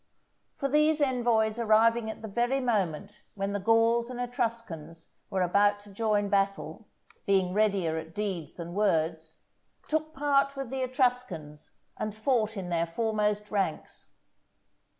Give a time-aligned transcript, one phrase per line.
[0.55, 5.79] For these envoys arriving at the very moment when the Gauls and Etruscans were about
[5.81, 6.87] to join battle,
[7.27, 9.43] being readier at deeds than words,
[9.87, 14.09] took part with the Etruscans and fought in their foremost ranks.